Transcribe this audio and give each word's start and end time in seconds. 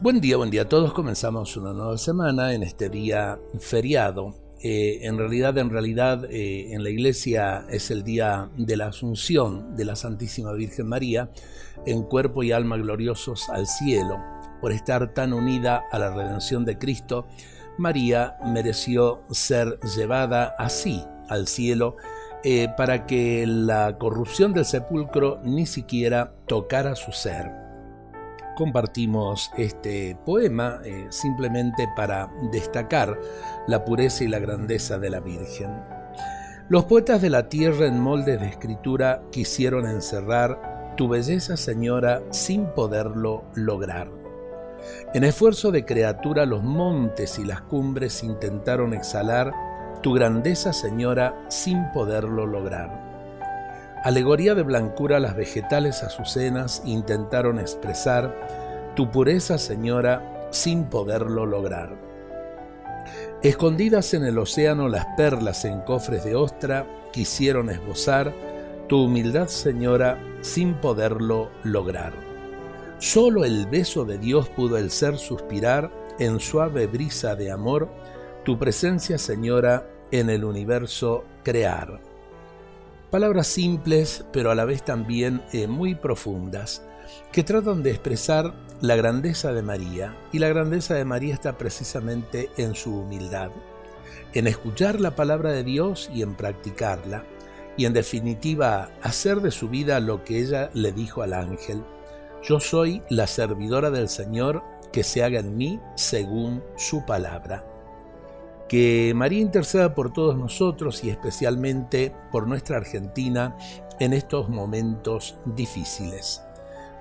Buen 0.00 0.20
día, 0.20 0.36
buen 0.36 0.50
día 0.50 0.62
a 0.62 0.68
todos. 0.68 0.92
Comenzamos 0.92 1.56
una 1.56 1.72
nueva 1.72 1.98
semana 1.98 2.54
en 2.54 2.62
este 2.62 2.88
día 2.88 3.36
feriado. 3.58 4.32
Eh, 4.62 5.00
en 5.02 5.18
realidad, 5.18 5.58
en 5.58 5.70
realidad, 5.70 6.24
eh, 6.30 6.72
en 6.72 6.84
la 6.84 6.90
iglesia 6.90 7.66
es 7.68 7.90
el 7.90 8.04
día 8.04 8.48
de 8.56 8.76
la 8.76 8.86
Asunción 8.86 9.76
de 9.76 9.84
la 9.84 9.96
Santísima 9.96 10.52
Virgen 10.52 10.86
María 10.86 11.30
en 11.84 12.04
cuerpo 12.04 12.44
y 12.44 12.52
alma 12.52 12.76
gloriosos 12.76 13.48
al 13.50 13.66
cielo. 13.66 14.18
Por 14.60 14.70
estar 14.70 15.14
tan 15.14 15.32
unida 15.32 15.82
a 15.90 15.98
la 15.98 16.14
redención 16.14 16.64
de 16.64 16.78
Cristo, 16.78 17.26
María 17.76 18.36
mereció 18.44 19.22
ser 19.32 19.80
llevada 19.96 20.54
así 20.58 21.02
al 21.28 21.48
cielo 21.48 21.96
eh, 22.44 22.68
para 22.76 23.04
que 23.04 23.46
la 23.48 23.98
corrupción 23.98 24.52
del 24.52 24.64
sepulcro 24.64 25.40
ni 25.42 25.66
siquiera 25.66 26.34
tocara 26.46 26.94
su 26.94 27.10
ser 27.10 27.67
compartimos 28.58 29.52
este 29.56 30.18
poema 30.26 30.80
eh, 30.84 31.06
simplemente 31.10 31.88
para 31.94 32.28
destacar 32.50 33.16
la 33.68 33.84
pureza 33.84 34.24
y 34.24 34.28
la 34.28 34.40
grandeza 34.40 34.98
de 34.98 35.10
la 35.10 35.20
Virgen. 35.20 35.70
Los 36.68 36.86
poetas 36.86 37.22
de 37.22 37.30
la 37.30 37.48
tierra 37.48 37.86
en 37.86 38.00
moldes 38.00 38.40
de 38.40 38.48
escritura 38.48 39.22
quisieron 39.30 39.86
encerrar 39.86 40.94
tu 40.96 41.08
belleza, 41.08 41.56
Señora, 41.56 42.20
sin 42.30 42.66
poderlo 42.74 43.44
lograr. 43.54 44.10
En 45.14 45.22
esfuerzo 45.22 45.70
de 45.70 45.84
criatura 45.84 46.44
los 46.44 46.64
montes 46.64 47.38
y 47.38 47.44
las 47.44 47.60
cumbres 47.62 48.24
intentaron 48.24 48.92
exhalar 48.92 49.52
tu 50.02 50.14
grandeza, 50.14 50.72
Señora, 50.72 51.46
sin 51.48 51.92
poderlo 51.92 52.44
lograr. 52.44 53.07
Alegoría 54.04 54.54
de 54.54 54.62
blancura, 54.62 55.18
las 55.18 55.36
vegetales 55.36 56.04
azucenas 56.04 56.82
intentaron 56.84 57.58
expresar 57.58 58.34
tu 58.94 59.10
pureza, 59.10 59.58
Señora, 59.58 60.48
sin 60.50 60.84
poderlo 60.84 61.46
lograr. 61.46 61.96
Escondidas 63.42 64.14
en 64.14 64.24
el 64.24 64.38
océano 64.38 64.88
las 64.88 65.06
perlas 65.16 65.64
en 65.64 65.80
cofres 65.80 66.24
de 66.24 66.36
ostra 66.36 66.86
quisieron 67.12 67.70
esbozar 67.70 68.32
tu 68.88 69.04
humildad, 69.04 69.48
Señora, 69.48 70.18
sin 70.42 70.74
poderlo 70.74 71.50
lograr. 71.64 72.12
Solo 72.98 73.44
el 73.44 73.66
beso 73.66 74.04
de 74.04 74.18
Dios 74.18 74.48
pudo 74.48 74.76
el 74.76 74.90
ser 74.90 75.18
suspirar 75.18 75.90
en 76.18 76.40
suave 76.40 76.86
brisa 76.86 77.36
de 77.36 77.50
amor, 77.50 77.88
tu 78.44 78.58
presencia, 78.58 79.18
Señora, 79.18 79.88
en 80.10 80.30
el 80.30 80.44
universo 80.44 81.24
crear. 81.42 82.00
Palabras 83.10 83.46
simples, 83.46 84.26
pero 84.34 84.50
a 84.50 84.54
la 84.54 84.66
vez 84.66 84.84
también 84.84 85.42
eh, 85.54 85.66
muy 85.66 85.94
profundas, 85.94 86.82
que 87.32 87.42
tratan 87.42 87.82
de 87.82 87.90
expresar 87.90 88.52
la 88.82 88.96
grandeza 88.96 89.54
de 89.54 89.62
María, 89.62 90.14
y 90.30 90.40
la 90.40 90.48
grandeza 90.48 90.92
de 90.92 91.06
María 91.06 91.32
está 91.32 91.56
precisamente 91.56 92.50
en 92.58 92.74
su 92.74 92.94
humildad, 92.94 93.50
en 94.34 94.46
escuchar 94.46 95.00
la 95.00 95.16
palabra 95.16 95.52
de 95.52 95.64
Dios 95.64 96.10
y 96.12 96.20
en 96.20 96.34
practicarla, 96.34 97.24
y 97.78 97.86
en 97.86 97.94
definitiva 97.94 98.90
hacer 99.00 99.40
de 99.40 99.52
su 99.52 99.70
vida 99.70 100.00
lo 100.00 100.22
que 100.22 100.40
ella 100.40 100.68
le 100.74 100.92
dijo 100.92 101.22
al 101.22 101.32
ángel, 101.32 101.82
yo 102.42 102.60
soy 102.60 103.02
la 103.08 103.26
servidora 103.26 103.90
del 103.90 104.10
Señor, 104.10 104.62
que 104.92 105.02
se 105.02 105.24
haga 105.24 105.40
en 105.40 105.56
mí 105.56 105.80
según 105.96 106.62
su 106.76 107.06
palabra. 107.06 107.64
Que 108.68 109.12
María 109.14 109.40
interceda 109.40 109.94
por 109.94 110.12
todos 110.12 110.36
nosotros 110.36 111.02
y 111.02 111.10
especialmente 111.10 112.12
por 112.30 112.46
nuestra 112.46 112.76
Argentina 112.76 113.56
en 113.98 114.12
estos 114.12 114.48
momentos 114.48 115.36
difíciles. 115.44 116.42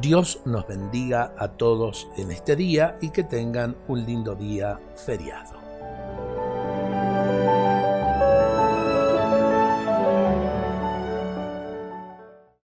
Dios 0.00 0.40
nos 0.44 0.66
bendiga 0.66 1.34
a 1.38 1.48
todos 1.48 2.08
en 2.16 2.32
este 2.32 2.56
día 2.56 2.96
y 3.00 3.10
que 3.10 3.22
tengan 3.22 3.76
un 3.88 4.04
lindo 4.04 4.34
día 4.34 4.80
feriado. 4.96 5.71